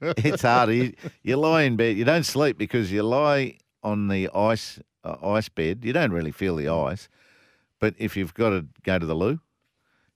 it's 0.00 0.42
hard. 0.42 0.70
You, 0.70 0.92
you 1.22 1.36
lie 1.36 1.62
in 1.62 1.76
bed. 1.76 1.96
You 1.96 2.04
don't 2.04 2.24
sleep 2.24 2.58
because 2.58 2.90
you 2.92 3.02
lie 3.02 3.58
on 3.82 4.08
the 4.08 4.28
ice 4.34 4.78
uh, 5.04 5.16
ice 5.22 5.48
bed. 5.48 5.84
You 5.84 5.92
don't 5.92 6.12
really 6.12 6.32
feel 6.32 6.56
the 6.56 6.68
ice. 6.68 7.08
But 7.78 7.94
if 7.98 8.16
you've 8.16 8.34
got 8.34 8.50
to 8.50 8.66
go 8.82 8.98
to 8.98 9.06
the 9.06 9.14
loo, 9.14 9.40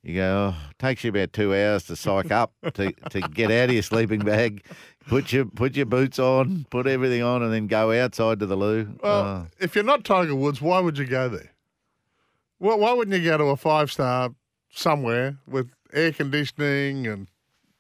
you 0.02 0.16
go. 0.16 0.54
Oh, 0.54 0.68
it 0.70 0.78
takes 0.78 1.02
you 1.02 1.08
about 1.10 1.32
two 1.32 1.54
hours 1.54 1.84
to 1.84 1.96
psych 1.96 2.30
up 2.30 2.52
to, 2.74 2.92
to 3.10 3.20
get 3.22 3.50
out 3.50 3.70
of 3.70 3.72
your 3.72 3.82
sleeping 3.82 4.20
bag, 4.20 4.62
put 5.06 5.32
your 5.32 5.46
put 5.46 5.74
your 5.76 5.86
boots 5.86 6.18
on, 6.18 6.66
put 6.68 6.86
everything 6.86 7.22
on, 7.22 7.42
and 7.42 7.50
then 7.52 7.66
go 7.68 7.90
outside 7.92 8.40
to 8.40 8.46
the 8.46 8.56
loo. 8.56 8.94
Well, 9.02 9.20
Oh. 9.24 9.46
if 9.60 9.74
you're 9.74 9.82
not 9.84 10.04
Tiger 10.04 10.34
Woods, 10.34 10.60
why 10.60 10.80
would 10.80 10.98
you 10.98 11.06
go 11.06 11.30
there? 11.30 11.52
Well, 12.60 12.78
why 12.78 12.92
wouldn't 12.92 13.16
you 13.18 13.24
go 13.30 13.38
to 13.38 13.44
a 13.44 13.56
five 13.56 13.90
star 13.90 14.30
somewhere 14.70 15.36
with 15.46 15.70
air 15.92 16.12
conditioning 16.12 17.06
and 17.06 17.28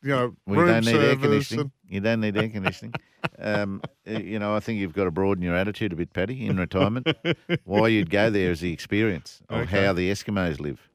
you 0.02 0.10
know 0.10 0.36
We 0.46 0.56
room 0.58 0.68
don't 0.68 0.84
need 0.84 0.94
air 0.94 1.00
service 1.12 1.22
conditioning. 1.22 1.60
and- 1.60 1.70
You 1.88 2.00
don't 2.00 2.20
need 2.20 2.36
air 2.36 2.48
conditioning. 2.48 2.94
um, 3.38 3.80
you 4.06 4.38
know, 4.38 4.54
I 4.54 4.60
think 4.60 4.78
you've 4.80 4.92
got 4.92 5.04
to 5.04 5.10
broaden 5.10 5.42
your 5.42 5.54
attitude 5.54 5.92
a 5.92 5.96
bit, 5.96 6.12
Paddy, 6.12 6.46
in 6.46 6.58
retirement. 6.58 7.06
Why 7.64 7.88
you'd 7.88 8.10
go 8.10 8.28
there 8.30 8.50
is 8.50 8.60
the 8.60 8.72
experience 8.72 9.40
of 9.48 9.62
Okay. 9.62 9.84
how 9.84 9.92
the 9.94 10.10
Eskimos 10.10 10.60
live, 10.60 10.88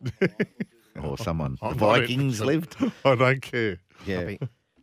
or 1.02 1.18
someone 1.18 1.56
the 1.60 1.66
I'm 1.68 1.78
not 1.78 2.00
Vikings 2.00 2.42
lived. 2.52 2.76
I 3.04 3.16
don't 3.16 3.42
care. 3.42 3.78
Yeah, 4.06 4.36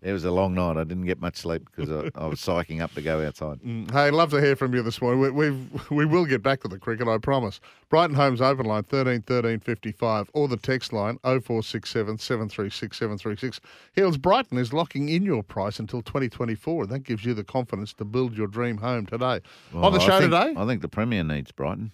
it 0.02 0.12
was 0.12 0.24
a 0.24 0.30
long 0.30 0.54
night. 0.54 0.76
I 0.76 0.84
didn't 0.84 1.06
get 1.06 1.20
much 1.20 1.36
sleep 1.36 1.68
because 1.74 1.90
I, 1.90 2.10
I 2.20 2.26
was 2.26 2.40
psyching 2.40 2.80
up 2.80 2.92
to 2.94 3.02
go 3.02 3.26
outside. 3.26 3.60
Mm, 3.60 3.90
Hey, 3.90 4.10
love 4.10 4.30
to 4.30 4.40
hear 4.40 4.56
from 4.56 4.74
you 4.74 4.82
this 4.82 5.00
morning. 5.00 5.20
We, 5.20 5.30
we've, 5.30 5.90
we 5.90 6.04
will 6.06 6.24
get 6.26 6.42
back 6.42 6.60
to 6.62 6.68
the 6.68 6.78
cricket, 6.78 7.08
I 7.08 7.18
promise. 7.18 7.60
Brighton 7.88 8.16
Homes 8.16 8.40
open 8.40 8.66
line 8.66 8.82
13 8.84 9.22
13 9.22 9.60
55 9.60 10.30
or 10.34 10.48
the 10.48 10.56
text 10.56 10.92
line 10.92 11.18
0467 11.24 12.18
736 12.18 12.96
736. 12.96 13.60
Hills 13.92 14.16
Brighton 14.16 14.58
is 14.58 14.72
locking 14.72 15.08
in 15.08 15.22
your 15.24 15.42
price 15.42 15.78
until 15.78 16.02
2024. 16.02 16.86
That 16.86 17.00
gives 17.00 17.24
you 17.24 17.34
the 17.34 17.44
confidence 17.44 17.92
to 17.94 18.04
build 18.04 18.36
your 18.36 18.46
dream 18.48 18.78
home 18.78 19.06
today. 19.06 19.40
On 19.74 19.92
the 19.92 19.98
Well, 19.98 20.00
I 20.00 20.06
show 20.06 20.18
think- 20.20 20.32
today, 20.32 20.54
I 20.56 20.66
think 20.66 20.82
the 20.82 20.88
Premier 20.88 21.24
needs 21.24 21.52
Brighton. 21.52 21.92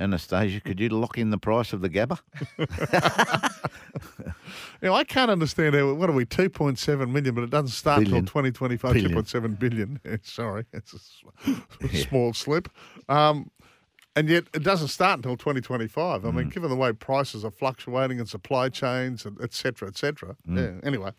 Annastacia, 0.00 0.64
could 0.64 0.80
you 0.80 0.88
lock 0.88 1.18
in 1.18 1.30
the 1.30 1.38
price 1.38 1.72
of 1.72 1.80
the 1.82 1.90
Gabba? 1.90 2.18
You 4.82 4.88
know, 4.88 4.94
I 4.94 5.04
can't 5.04 5.30
understand 5.30 5.74
how, 5.74 5.92
what 5.92 6.08
are 6.08 6.14
we, 6.14 6.24
2.7 6.24 7.10
million, 7.10 7.34
but 7.34 7.44
it 7.44 7.50
doesn't 7.50 7.68
start 7.68 7.98
until 8.00 8.20
2025, 8.20 8.94
Billion. 8.94 9.12
2.7 9.12 9.58
billion. 9.58 10.00
Eh, 10.06 10.16
Sorry, 10.22 10.64
it's 10.72 10.94
a 11.82 11.88
small 11.88 12.32
slip. 12.32 12.70
Um, 13.08 13.50
and 14.16 14.26
yet 14.28 14.44
it 14.54 14.62
doesn't 14.62 14.88
start 14.88 15.18
until 15.18 15.36
2025. 15.36 16.24
I 16.24 16.30
mean, 16.30 16.46
Mm. 16.46 16.52
given 16.54 16.70
the 16.70 16.76
way 16.76 16.92
prices 16.94 17.44
are 17.44 17.50
fluctuating 17.50 18.18
and 18.20 18.28
supply 18.28 18.70
chains, 18.70 19.26
and 19.26 19.36
et 19.42 19.52
cetera, 19.52 19.86
et 19.88 19.98
cetera. 19.98 20.34
Yeah, 20.48 20.72
anyway, 20.82 21.10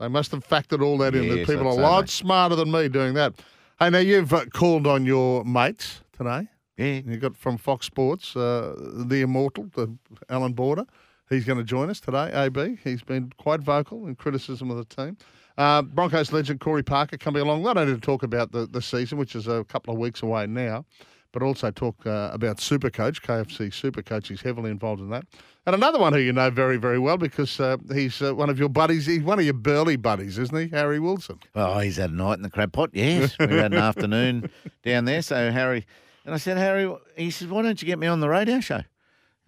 they 0.00 0.08
must 0.08 0.32
have 0.32 0.44
factored 0.46 0.82
all 0.84 0.98
that 0.98 1.14
in. 1.14 1.22
Mm. 1.24 1.36
Yes, 1.36 1.46
That 1.46 1.52
people 1.54 1.68
I'd 1.68 1.76
are 1.76 1.78
a 1.78 1.82
lot 1.82 2.08
smarter 2.08 2.56
than 2.56 2.72
me 2.72 2.88
doing 2.88 3.14
that. 3.14 3.34
Hey, 3.78 3.90
now 3.90 3.98
you've 3.98 4.32
uh, 4.32 4.46
called 4.46 4.86
on 4.88 5.06
your 5.06 5.44
mates 5.44 6.00
today. 6.16 6.48
Yeah. 6.76 7.00
You 7.06 7.16
got 7.16 7.36
from 7.36 7.56
Fox 7.56 7.86
Sports, 7.86 8.36
uh, 8.36 8.74
the 9.06 9.22
immortal, 9.22 9.70
the 9.74 9.96
Allan 10.28 10.52
Border. 10.52 10.86
He's 11.28 11.44
going 11.44 11.58
to 11.58 11.64
join 11.64 11.90
us 11.90 12.00
today. 12.00 12.30
AB. 12.32 12.78
He's 12.84 13.02
been 13.02 13.32
quite 13.36 13.60
vocal 13.60 14.06
in 14.06 14.14
criticism 14.14 14.70
of 14.70 14.76
the 14.76 14.84
team. 14.84 15.16
Uh, 15.58 15.82
Broncos 15.82 16.32
legend 16.32 16.60
Corey 16.60 16.82
Parker 16.82 17.16
coming 17.16 17.42
along 17.42 17.62
not 17.62 17.76
only 17.76 17.94
to 17.94 18.00
talk 18.00 18.22
about 18.22 18.52
the, 18.52 18.66
the 18.66 18.82
season, 18.82 19.18
which 19.18 19.34
is 19.34 19.48
a 19.48 19.64
couple 19.64 19.92
of 19.92 19.98
weeks 19.98 20.22
away 20.22 20.46
now, 20.46 20.84
but 21.32 21.42
also 21.42 21.70
talk 21.70 22.06
uh, 22.06 22.30
about 22.32 22.58
Supercoach, 22.58 23.22
KFC 23.22 23.68
Supercoach. 23.68 24.28
He's 24.28 24.42
heavily 24.42 24.70
involved 24.70 25.00
in 25.00 25.10
that. 25.10 25.24
And 25.64 25.74
another 25.74 25.98
one 25.98 26.12
who 26.12 26.20
you 26.20 26.32
know 26.32 26.50
very, 26.50 26.76
very 26.76 26.98
well 26.98 27.16
because 27.16 27.58
uh, 27.58 27.78
he's 27.92 28.22
uh, 28.22 28.34
one 28.34 28.50
of 28.50 28.58
your 28.58 28.68
buddies. 28.68 29.06
He's 29.06 29.22
one 29.22 29.38
of 29.38 29.44
your 29.44 29.54
burly 29.54 29.96
buddies, 29.96 30.38
isn't 30.38 30.56
he? 30.56 30.68
Harry 30.68 31.00
Wilson. 31.00 31.40
Oh, 31.54 31.78
he's 31.80 31.96
had 31.96 32.10
a 32.10 32.14
night 32.14 32.34
in 32.34 32.42
the 32.42 32.50
crab 32.50 32.72
pot, 32.72 32.90
yes. 32.92 33.36
we 33.38 33.46
had 33.46 33.72
an 33.72 33.74
afternoon 33.82 34.50
down 34.84 35.06
there. 35.06 35.22
So, 35.22 35.50
Harry, 35.50 35.84
and 36.26 36.34
I 36.34 36.38
said, 36.38 36.58
Harry, 36.58 36.92
he 37.16 37.30
said, 37.30 37.48
why 37.50 37.62
don't 37.62 37.80
you 37.80 37.86
get 37.86 37.98
me 37.98 38.06
on 38.06 38.20
the 38.20 38.28
radio 38.28 38.60
show? 38.60 38.82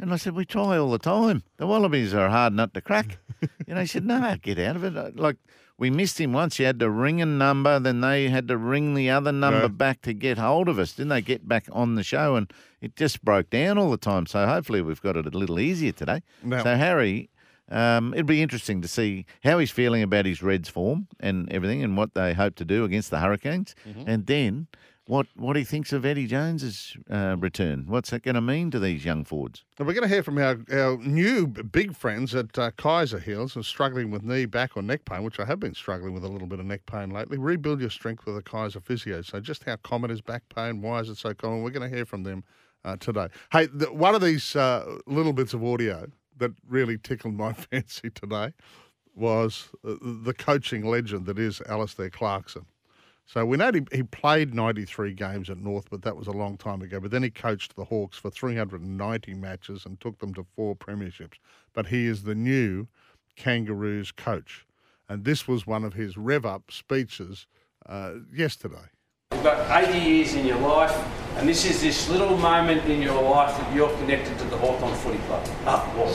And 0.01 0.13
I 0.13 0.17
said, 0.17 0.35
we 0.35 0.45
try 0.47 0.79
all 0.79 0.91
the 0.93 0.99
time. 0.99 1.43
The 1.57 1.67
Wallabies 1.67 2.15
are 2.15 2.27
a 2.27 2.31
hard 2.31 2.53
nut 2.55 2.73
to 2.75 2.81
crack. 2.81 3.19
and 3.69 3.79
he 3.79 3.87
said, 3.87 4.05
no, 4.07 4.37
get 4.41 4.59
out 4.61 4.77
of 4.77 4.85
it. 4.85 5.17
Like, 5.17 5.37
we 5.77 5.91
missed 5.91 6.21
him 6.21 6.33
once. 6.33 6.57
He 6.57 6.63
had 6.65 6.79
to 6.81 6.89
ring 6.89 7.21
a 7.21 7.27
number, 7.27 7.79
then 7.81 8.01
they 8.01 8.29
had 8.29 8.47
to 8.49 8.57
ring 8.57 8.95
the 8.95 9.11
other 9.11 9.33
number 9.33 9.63
Right. 9.63 9.77
back 9.79 10.03
to 10.03 10.13
get 10.13 10.39
hold 10.39 10.69
of 10.69 10.79
us. 10.79 10.93
Didn't 10.93 11.11
they 11.11 11.21
get 11.21 11.47
back 11.49 11.67
on 11.73 11.97
the 11.97 12.03
show? 12.05 12.37
And 12.37 12.53
it 12.81 12.95
just 12.97 13.25
broke 13.25 13.51
down 13.51 13.77
all 13.77 13.91
the 13.91 13.97
time. 13.97 14.27
So 14.27 14.47
hopefully 14.47 14.81
we've 14.83 15.03
got 15.03 15.17
it 15.17 15.27
a 15.27 15.37
little 15.37 15.59
easier 15.61 15.93
today. 15.93 16.23
So 16.63 16.77
Harry, 16.77 17.29
um, 17.69 18.15
it'd 18.15 18.27
be 18.27 18.41
interesting 18.43 18.81
to 18.83 18.89
see 18.89 19.27
how 19.45 19.59
he's 19.59 19.71
feeling 19.73 20.03
about 20.03 20.27
his 20.27 20.43
Reds 20.45 20.69
form 20.69 21.09
and 21.21 21.53
everything, 21.53 21.83
and 21.83 21.97
what 21.97 22.15
they 22.15 22.35
hope 22.35 22.55
to 22.57 22.65
do 22.65 22.85
against 22.85 23.11
the 23.11 23.19
Hurricanes, 23.19 23.75
and 24.07 24.27
then 24.27 24.69
what 25.09 25.27
what 25.37 25.57
he 25.57 25.65
thinks 25.65 25.93
of 25.93 26.05
Eddie 26.05 26.27
Jones's 26.27 26.97
uh, 27.11 27.37
return. 27.39 27.85
What's 27.87 28.11
that 28.11 28.23
going 28.23 28.35
to 28.35 28.43
mean 28.43 28.71
to 28.71 28.79
these 28.79 29.05
young 29.05 29.25
forwards? 29.25 29.65
We're 29.79 29.87
going 29.87 30.03
to 30.03 30.09
hear 30.09 30.23
from 30.23 30.37
our, 30.39 30.59
our 30.71 30.99
new 30.99 31.47
big 31.47 31.97
friends 31.97 32.35
at 32.35 32.59
uh, 32.59 32.71
Kieser 32.73 33.23
Heels 33.23 33.57
and 33.57 33.65
struggling 33.65 34.11
with 34.11 34.23
knee, 34.23 34.45
back, 34.45 34.77
or 34.77 34.83
neck 34.83 35.07
pain, 35.07 35.25
which 35.25 35.41
I 35.41 35.47
have 35.47 35.59
been 35.59 35.75
struggling 35.75 36.13
with 36.13 36.25
a 36.25 36.29
little 36.29 36.47
bit 36.47 36.61
of 36.61 36.67
neck 36.67 36.85
pain 36.85 37.11
lately. 37.11 37.39
Rebuild 37.39 37.81
your 37.81 37.91
strength 37.91 38.27
with 38.27 38.37
a 38.37 38.43
Kieser 38.43 38.83
physio. 38.83 39.23
So, 39.23 39.41
just 39.41 39.65
how 39.65 39.77
common 39.77 40.11
is 40.11 40.21
back 40.21 40.43
pain? 40.55 40.83
Why 40.83 41.01
is 41.01 41.09
it 41.09 41.17
so 41.17 41.33
common? 41.33 41.63
We're 41.63 41.71
going 41.71 41.91
to 41.91 41.97
hear 41.97 42.05
from 42.05 42.23
them 42.23 42.45
uh, 42.85 42.97
today. 42.97 43.29
Hey, 43.51 43.67
the, 43.67 43.91
one 43.91 44.15
of 44.15 44.21
these 44.21 44.55
uh, 44.55 44.99
little 45.07 45.33
bits 45.33 45.55
of 45.55 45.65
audio 45.65 46.07
that 46.37 46.53
really 46.69 46.99
tickled 46.99 47.35
my 47.35 47.53
fancy 47.71 48.11
today 48.11 48.53
was 49.15 49.71
uh, 49.87 49.95
the 50.03 50.35
coaching 50.35 50.85
legend 50.85 51.25
that 51.27 51.39
is 51.39 51.63
Alastair 51.67 52.11
Clarkson. 52.11 52.67
So 53.29 53.45
we 53.45 53.59
know 53.59 53.71
he, 53.71 53.83
he 53.93 54.03
played 54.03 54.55
93 54.55 55.13
games 55.13 55.51
at 55.51 55.59
North, 55.59 55.91
but 55.91 56.01
that 56.01 56.17
was 56.17 56.29
a 56.29 56.33
long 56.33 56.57
time 56.57 56.81
ago. 56.81 56.99
But 56.99 57.11
then 57.11 57.23
he 57.23 57.29
coached 57.29 57.77
the 57.77 57.85
Hawks 57.85 58.17
for 58.17 58.31
390 58.31 59.35
matches 59.35 59.85
and 59.85 60.01
took 60.01 60.19
them 60.19 60.33
to 60.33 60.47
four 60.57 60.75
premierships. 60.75 61.35
But 61.75 61.89
he 61.89 62.07
is 62.07 62.23
the 62.23 62.35
new 62.35 62.89
Kangaroos 63.37 64.13
coach. 64.13 64.67
And 65.11 65.27
this 65.27 65.47
was 65.47 65.67
one 65.67 65.85
of 65.85 65.93
his 65.93 66.17
rev 66.17 66.47
up 66.47 66.71
speeches 66.71 67.47
uh, 67.85 68.15
yesterday. 68.35 68.89
You've 69.33 69.43
got 69.43 69.85
80 69.85 69.99
years 69.99 70.33
in 70.33 70.47
your 70.47 70.61
life, 70.61 70.97
and 71.37 71.47
this 71.47 71.67
is 71.67 71.83
this 71.83 72.09
little 72.09 72.39
moment 72.39 72.87
in 72.87 73.03
your 73.03 73.23
life 73.23 73.55
that 73.59 73.75
you're 73.75 73.95
connected 73.99 74.39
to 74.39 74.45
the 74.45 74.57
Hawthorn 74.57 74.95
Footy 74.95 75.19
Club. 75.27 75.47
Ah, 75.67 75.87
well. 75.95 76.09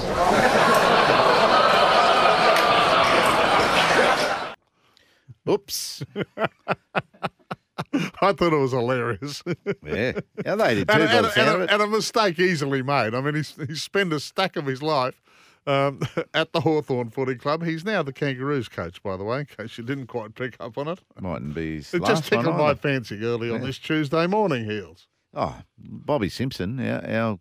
Oops. 5.54 6.04
I 8.24 8.34
thought 8.34 8.54
it 8.54 8.58
was 8.58 8.72
hilarious. 8.72 9.44
yeah. 9.86 10.20
Yeah, 10.46 10.56
they 10.56 10.76
did 10.76 10.88
too. 10.88 10.94
and, 10.94 11.04
and, 11.04 11.26
the 11.26 11.32
sound 11.32 11.50
of 11.50 11.56
and, 11.56 11.64
it. 11.64 11.70
and 11.72 11.82
a 11.82 11.88
mistake 11.88 12.40
easily 12.40 12.82
made. 12.82 13.14
I 13.14 13.22
mean, 13.22 13.36
he's, 13.36 13.56
he 13.68 13.76
spent 13.76 14.14
a 14.14 14.20
stack 14.20 14.56
of 14.56 14.66
his 14.66 14.82
life 14.82 15.22
um, 15.68 16.02
at 16.34 16.52
the 16.54 16.62
Hawthorn 16.62 17.10
Footy 17.10 17.36
Club. 17.36 17.64
He's 17.64 17.86
now 17.86 18.04
the 18.04 18.14
Kangaroos 18.14 18.70
coach, 18.70 19.02
by 19.04 19.18
the 19.18 19.24
way, 19.24 19.42
in 19.42 19.46
case 19.46 19.78
you 19.78 19.84
didn't 19.84 20.08
quite 20.08 20.36
pick 20.36 20.56
up 20.60 20.78
on 20.78 20.88
it. 20.88 21.00
Mightn't 21.20 21.54
be 21.54 21.78
his 21.78 21.94
It 21.94 22.02
last 22.02 22.10
just 22.10 22.26
tickled 22.26 22.58
my 22.58 22.76
fancy 22.76 23.24
early 23.24 23.52
on 23.52 23.62
this 23.62 23.78
Tuesday 23.78 24.28
morning, 24.28 24.66
Heels. 24.66 25.08
Oh, 25.34 25.62
Bobby 25.78 26.30
Simpson, 26.30 26.80
our, 26.80 27.06
our 27.06 27.40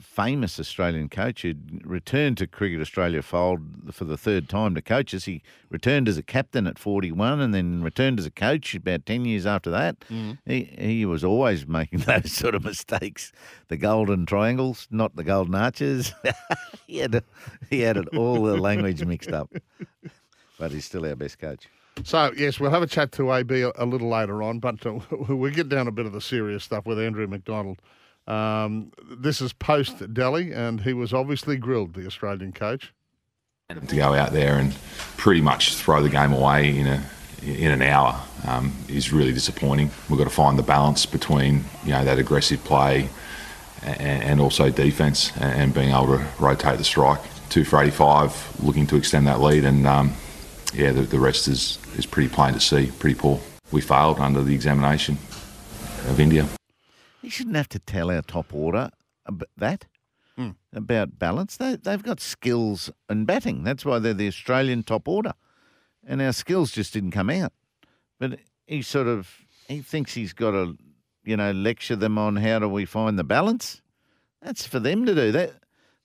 famous 0.00 0.58
Australian 0.58 1.08
coach 1.08 1.42
who'd 1.42 1.82
returned 1.84 2.38
to 2.38 2.46
Cricket 2.46 2.80
Australia 2.80 3.22
fold 3.22 3.60
for 3.92 4.04
the 4.04 4.16
third 4.16 4.48
time 4.48 4.74
to 4.74 4.82
coach 4.82 5.14
us. 5.14 5.24
He 5.24 5.42
returned 5.68 6.08
as 6.08 6.18
a 6.18 6.22
captain 6.22 6.66
at 6.66 6.78
41 6.78 7.40
and 7.40 7.54
then 7.54 7.82
returned 7.82 8.18
as 8.18 8.26
a 8.26 8.30
coach 8.30 8.74
about 8.74 9.06
10 9.06 9.24
years 9.24 9.46
after 9.46 9.70
that. 9.70 9.96
He, 10.46 10.64
he 10.78 11.06
was 11.06 11.24
always 11.24 11.66
making 11.66 11.98
those 12.06 12.32
sort 12.32 12.54
of 12.54 12.64
mistakes. 12.64 13.32
The 13.68 13.76
golden 13.76 14.26
triangles, 14.26 14.88
not 14.90 15.16
the 15.16 15.24
golden 15.24 15.54
arches. 15.54 16.12
he, 16.86 16.98
had, 16.98 17.22
he 17.68 17.80
had 17.80 17.96
it 17.96 18.08
all 18.16 18.42
the 18.42 18.56
language 18.56 19.04
mixed 19.04 19.32
up. 19.32 19.50
But 20.58 20.72
he's 20.72 20.84
still 20.84 21.06
our 21.06 21.16
best 21.16 21.38
coach. 21.38 21.68
So, 22.04 22.32
yes, 22.36 22.58
we'll 22.58 22.70
have 22.70 22.82
a 22.82 22.86
chat 22.86 23.12
to 23.12 23.32
AB 23.32 23.60
a, 23.62 23.72
a 23.76 23.84
little 23.84 24.08
later 24.08 24.42
on, 24.42 24.58
but 24.58 24.84
uh, 24.86 24.98
we'll 25.28 25.52
get 25.52 25.68
down 25.68 25.86
a 25.86 25.92
bit 25.92 26.06
of 26.06 26.12
the 26.12 26.20
serious 26.20 26.64
stuff 26.64 26.86
with 26.86 26.98
Andrew 26.98 27.26
McDonald. 27.26 27.80
Um, 28.30 28.92
this 29.10 29.40
is 29.40 29.52
post 29.52 30.14
Delhi, 30.14 30.52
and 30.52 30.80
he 30.80 30.92
was 30.92 31.12
obviously 31.12 31.56
grilled, 31.56 31.94
the 31.94 32.06
Australian 32.06 32.52
coach. 32.52 32.92
to 33.68 33.96
go 33.96 34.14
out 34.14 34.32
there 34.32 34.56
and 34.56 34.72
pretty 35.16 35.40
much 35.40 35.74
throw 35.74 36.00
the 36.00 36.08
game 36.08 36.32
away 36.32 36.78
in 36.78 36.86
a 36.86 37.02
in 37.42 37.70
an 37.70 37.80
hour 37.80 38.20
um, 38.46 38.72
is 38.88 39.12
really 39.12 39.32
disappointing. 39.32 39.90
We've 40.08 40.18
got 40.18 40.24
to 40.24 40.30
find 40.30 40.58
the 40.58 40.62
balance 40.62 41.06
between 41.06 41.64
you 41.84 41.90
know 41.90 42.04
that 42.04 42.18
aggressive 42.18 42.62
play 42.62 43.08
and, 43.82 44.22
and 44.22 44.40
also 44.40 44.70
defence 44.70 45.32
and, 45.38 45.72
being 45.72 45.90
able 45.90 46.18
to 46.18 46.26
rotate 46.38 46.78
the 46.78 46.84
strike. 46.84 47.20
Two 47.48 47.64
for 47.64 47.82
85, 47.82 48.60
looking 48.62 48.86
to 48.88 48.96
extend 48.96 49.26
that 49.26 49.40
lead, 49.40 49.64
and 49.64 49.86
um, 49.86 50.12
yeah, 50.72 50.92
the, 50.92 51.02
the 51.02 51.18
rest 51.18 51.48
is 51.48 51.78
is 51.96 52.06
pretty 52.06 52.28
plain 52.28 52.54
to 52.54 52.60
see, 52.60 52.92
pretty 52.98 53.18
poor. 53.18 53.40
We 53.72 53.80
failed 53.80 54.20
under 54.20 54.42
the 54.42 54.54
examination 54.54 55.18
of 56.06 56.20
India. 56.20 56.46
He 57.22 57.28
shouldn't 57.28 57.56
have 57.56 57.68
to 57.70 57.78
tell 57.78 58.10
our 58.10 58.22
top 58.22 58.54
order 58.54 58.90
that 59.56 59.86
Hmm. 60.36 60.50
about 60.72 61.18
balance. 61.18 61.56
They, 61.56 61.76
they've 61.76 62.02
got 62.02 62.18
skills 62.20 62.90
and 63.08 63.26
batting. 63.26 63.62
That's 63.64 63.84
why 63.84 63.98
they're 63.98 64.14
the 64.14 64.28
Australian 64.28 64.82
top 64.84 65.06
order. 65.08 65.34
And 66.06 66.22
our 66.22 66.32
skills 66.32 66.70
just 66.72 66.94
didn't 66.94 67.10
come 67.10 67.28
out. 67.28 67.52
But 68.18 68.38
he 68.66 68.80
sort 68.82 69.06
of 69.06 69.28
he 69.68 69.80
thinks 69.82 70.14
he's 70.14 70.32
got 70.32 70.52
to, 70.52 70.76
you 71.24 71.36
know, 71.36 71.50
lecture 71.52 71.96
them 71.96 72.16
on 72.18 72.36
how 72.36 72.58
do 72.58 72.68
we 72.68 72.84
find 72.86 73.18
the 73.18 73.24
balance. 73.24 73.82
That's 74.40 74.66
for 74.66 74.80
them 74.80 75.04
to 75.06 75.14
do. 75.14 75.30
That 75.32 75.52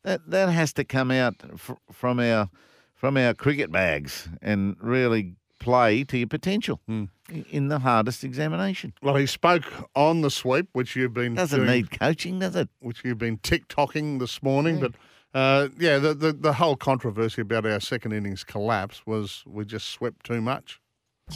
that 0.03 0.29
that 0.29 0.49
has 0.49 0.73
to 0.73 0.83
come 0.83 1.11
out 1.11 1.35
fr- 1.57 1.73
from 1.91 2.19
our 2.19 2.49
from 2.93 3.15
our 3.17 3.33
cricket 3.33 3.71
bags 3.71 4.27
and 4.41 4.75
really 4.81 5.35
play 5.59 6.03
to 6.05 6.17
your 6.17 6.27
potential 6.27 6.81
Hmm. 6.87 7.05
I- 7.29 7.45
in 7.49 7.67
the 7.67 7.79
hardest 7.79 8.23
examination. 8.23 8.93
Well, 9.01 9.15
he 9.15 9.25
spoke 9.25 9.65
on 9.95 10.21
the 10.21 10.29
sweep, 10.31 10.67
which 10.73 10.95
you've 10.95 11.13
been 11.13 11.35
Doesn't 11.35 11.59
doing, 11.59 11.71
need 11.71 11.99
coaching, 11.99 12.39
does 12.39 12.55
it? 12.55 12.69
which 12.79 13.01
you've 13.03 13.17
been 13.17 13.37
tick-tocking 13.39 14.19
this 14.19 14.41
morning. 14.43 14.79
But 14.79 14.93
uh, 15.33 15.69
yeah, 15.77 15.97
the, 15.97 16.13
the 16.13 16.31
the 16.33 16.53
whole 16.53 16.75
controversy 16.77 17.41
about 17.41 17.65
our 17.65 17.79
second 17.79 18.13
innings 18.13 18.43
collapse 18.43 19.01
was 19.05 19.43
we 19.45 19.65
just 19.65 19.89
swept 19.89 20.25
too 20.25 20.41
much. 20.41 20.79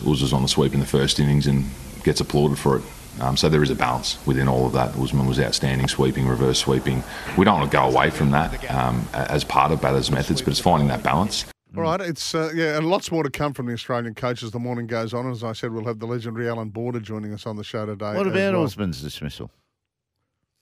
Uzza's 0.06 0.34
on 0.34 0.44
the 0.44 0.48
sweep 0.48 0.74
in 0.74 0.80
the 0.80 0.86
first 0.86 1.20
innings 1.20 1.48
and 1.48 1.66
gets 2.04 2.22
applauded 2.22 2.58
for 2.60 2.78
it. 2.78 2.84
Um, 3.20 3.36
so 3.36 3.50
there 3.50 3.64
is 3.64 3.70
a 3.72 3.76
balance 3.76 4.18
within 4.26 4.48
all 4.48 4.66
of 4.68 4.72
that. 4.74 4.96
Usman 4.96 5.26
was 5.26 5.40
outstanding 5.40 5.88
sweeping, 5.90 6.28
reverse 6.28 6.60
sweeping. 6.60 7.04
We 7.38 7.44
don't 7.44 7.60
want 7.60 7.70
to 7.72 7.76
go 7.76 7.84
away 7.90 8.10
from 8.12 8.32
that 8.32 8.72
um, 8.72 9.06
as 9.14 9.44
part 9.44 9.72
of 9.74 9.82
batters' 9.82 10.10
methods, 10.12 10.42
but 10.42 10.52
it's 10.52 10.60
finding 10.62 10.88
that 10.90 11.04
balance. 11.04 11.44
All 11.78 11.84
right, 11.84 12.02
it's 12.02 12.34
uh, 12.34 12.52
yeah, 12.56 12.78
and 12.78 12.88
lots 12.88 13.12
more 13.12 13.22
to 13.22 13.30
come 13.30 13.54
from 13.54 13.68
the 13.68 13.74
Australian 13.74 14.16
coaches. 14.16 14.46
As 14.46 14.52
the 14.52 14.60
morning 14.60 14.88
goes 14.88 15.14
on, 15.14 15.30
as 15.30 15.44
I 15.44 15.54
said, 15.54 15.72
we'll 15.72 15.86
have 15.86 16.00
the 16.00 16.08
legendary 16.08 16.50
Allan 16.50 16.70
Border 16.70 17.00
joining 17.00 17.32
us 17.32 17.46
on 17.46 17.58
the 17.58 17.64
show 17.64 17.86
today. 17.86 18.16
What 18.16 18.26
about 18.26 18.54
well. 18.54 18.64
Usman's 18.64 19.02
dismissal? 19.02 19.52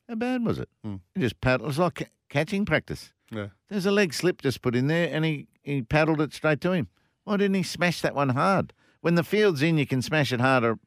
How 0.10 0.16
bad 0.16 0.46
was 0.46 0.60
it? 0.60 0.70
Hmm. 0.84 0.96
He 1.16 1.22
just 1.22 1.40
paddled. 1.40 1.62
It 1.64 1.68
was 1.68 1.80
like 1.80 2.12
catching 2.30 2.66
practice. 2.66 3.14
Yeah. 3.32 3.48
There's 3.70 3.86
a 3.86 3.92
leg 3.92 4.14
slip 4.14 4.42
just 4.42 4.62
put 4.62 4.76
in 4.76 4.88
there, 4.88 5.10
and 5.12 5.24
he, 5.24 5.48
he 5.64 5.82
paddled 5.82 6.20
it 6.20 6.34
straight 6.34 6.62
to 6.62 6.72
him. 6.72 6.90
Why 7.24 7.38
didn't 7.38 7.56
he 7.56 7.64
smash 7.64 8.02
that 8.02 8.16
one 8.16 8.30
hard? 8.30 8.74
When 9.02 9.16
the 9.16 9.24
field's 9.24 9.62
in, 9.62 9.78
you 9.78 9.86
can 9.86 10.02
smash 10.02 10.34
it 10.34 10.42
harder 10.42 10.78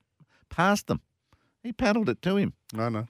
past 0.51 0.87
them. 0.87 1.01
He 1.63 1.73
paddled 1.73 2.09
it 2.09 2.21
to 2.23 2.37
him. 2.37 2.55
No, 2.73 2.89
no. 2.89 3.09